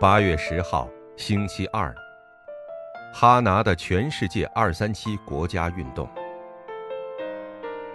[0.00, 1.94] 八月十号，星期二。
[3.12, 6.08] 哈拿的全世界二三七国家运动。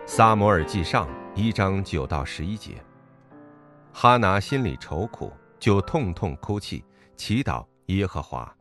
[0.05, 2.75] 撒摩尔记上一章九到十一节。
[3.91, 6.85] 哈拿心里愁苦，就痛痛哭泣，
[7.17, 8.55] 祈祷耶和华。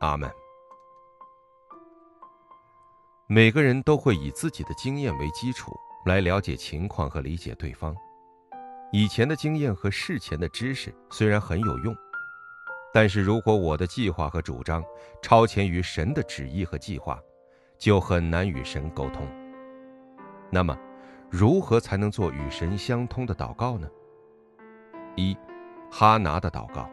[0.00, 0.30] 阿门。
[3.26, 5.72] 每个人都会以自己的经验为基础
[6.04, 7.96] 来了解情况和理解对方。
[8.92, 11.96] 以前的经验和事前的知识虽然很有用。
[12.92, 14.84] 但是如果我的计划和主张
[15.22, 17.20] 超前于神的旨意和计划，
[17.78, 19.26] 就很难与神沟通。
[20.50, 20.76] 那么，
[21.30, 23.88] 如何才能做与神相通的祷告呢？
[25.14, 25.36] 一，
[25.90, 26.90] 哈拿的祷告。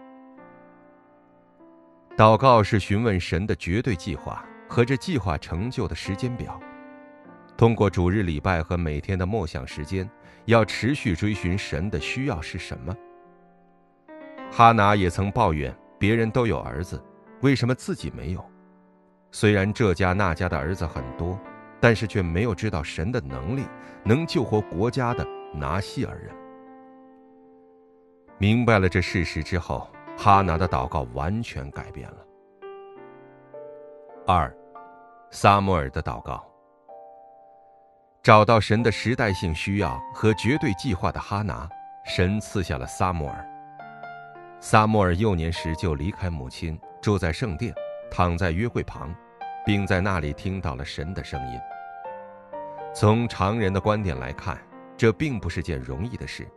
[2.15, 6.59] 祷告是询问神的绝对计划和这计划成就的时间表。
[7.57, 10.07] 通过主日礼拜和每天的默想时间，
[10.45, 12.95] 要持续追寻神的需要是什么。
[14.51, 15.75] 哈拿也曾抱怨。
[15.97, 17.01] 别人都有儿子，
[17.41, 18.43] 为什么自己没有？
[19.31, 21.37] 虽然这家那家的儿子很多，
[21.79, 23.65] 但是却没有知道神的能力
[24.03, 26.33] 能救活国家的拿西尔人。
[28.37, 32.17] 明白了这事实之后，哈拿的祷告完全改变了。
[34.25, 34.55] 二，
[35.31, 36.43] 撒母耳的祷告。
[38.23, 41.67] 找到神的时代性需要和绝对计划的哈拿，
[42.05, 43.56] 神赐下了撒母耳。
[44.59, 47.73] 撒母耳幼年时就离开母亲，住在圣殿，
[48.09, 49.13] 躺在约会旁，
[49.63, 51.59] 并在那里听到了神的声音。
[52.93, 54.57] 从常人的观点来看，
[54.97, 56.47] 这并不是件容易的事，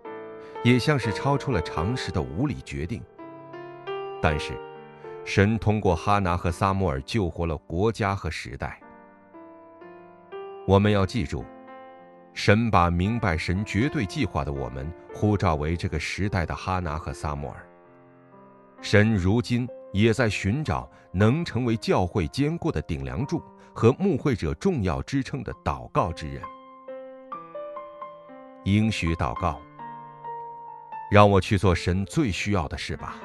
[0.65, 3.03] 也像是超出了常识的无理决定。
[4.23, 4.59] 但是，
[5.27, 8.81] 神通过哈拿和撒母耳救活了国家和时代。
[10.67, 11.45] 我们要记住，
[12.33, 17.67] 神把明白神绝对计划的我们呼召为这个时代的哈拿和撒母耳。
[18.83, 23.43] 神如今也在寻找能成为教会坚固的顶梁柱
[23.75, 26.43] 和牧会者重要支撑的祷告之人。
[28.65, 29.61] 应许祷告，
[31.11, 33.17] 让我去做神最需要的事吧，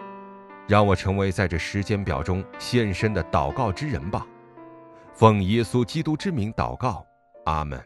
[0.67, 4.25] 让我成为在这时间表中现身的祷告之人吧。
[5.13, 7.05] 奉耶稣基督之名祷告，
[7.45, 7.81] 阿门。